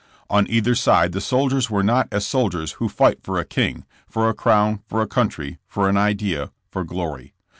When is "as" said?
2.11-2.25